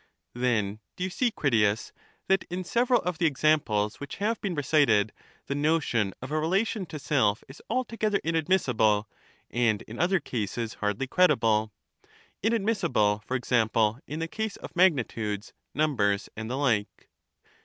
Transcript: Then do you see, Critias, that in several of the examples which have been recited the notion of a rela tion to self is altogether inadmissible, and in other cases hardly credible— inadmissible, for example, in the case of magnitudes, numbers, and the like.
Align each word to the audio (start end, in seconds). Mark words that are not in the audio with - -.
Then 0.33 0.79
do 0.95 1.03
you 1.03 1.11
see, 1.11 1.29
Critias, 1.29 1.93
that 2.27 2.43
in 2.49 2.63
several 2.63 3.03
of 3.03 3.19
the 3.19 3.27
examples 3.27 3.99
which 3.99 4.15
have 4.15 4.41
been 4.41 4.55
recited 4.55 5.13
the 5.45 5.53
notion 5.53 6.15
of 6.23 6.31
a 6.31 6.41
rela 6.41 6.65
tion 6.65 6.87
to 6.87 6.97
self 6.97 7.43
is 7.47 7.61
altogether 7.69 8.19
inadmissible, 8.23 9.07
and 9.51 9.83
in 9.83 9.99
other 9.99 10.19
cases 10.19 10.73
hardly 10.81 11.05
credible— 11.05 11.71
inadmissible, 12.41 13.21
for 13.27 13.35
example, 13.35 13.99
in 14.07 14.17
the 14.17 14.27
case 14.27 14.55
of 14.55 14.75
magnitudes, 14.75 15.53
numbers, 15.75 16.29
and 16.35 16.49
the 16.49 16.57
like. 16.57 17.07